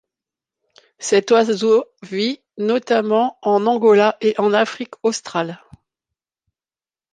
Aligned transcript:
Cet 0.97 1.29
oiseau 1.29 1.85
vit 2.01 2.41
notamment 2.57 3.37
en 3.43 3.67
Angola 3.67 4.17
et 4.19 4.33
en 4.39 4.51
Afrique 4.51 4.95
australe. 5.03 5.59